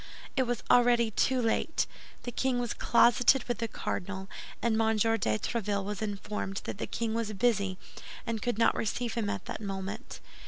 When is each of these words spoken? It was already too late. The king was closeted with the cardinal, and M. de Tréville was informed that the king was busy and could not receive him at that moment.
It 0.35 0.47
was 0.47 0.63
already 0.71 1.11
too 1.11 1.39
late. 1.39 1.85
The 2.23 2.31
king 2.31 2.57
was 2.57 2.73
closeted 2.73 3.43
with 3.43 3.59
the 3.59 3.67
cardinal, 3.67 4.29
and 4.59 4.81
M. 4.81 4.97
de 4.97 5.07
Tréville 5.17 5.83
was 5.83 6.01
informed 6.01 6.61
that 6.63 6.79
the 6.79 6.87
king 6.87 7.13
was 7.13 7.31
busy 7.33 7.77
and 8.25 8.41
could 8.41 8.57
not 8.57 8.73
receive 8.73 9.13
him 9.13 9.29
at 9.29 9.45
that 9.45 9.61
moment. 9.61 10.19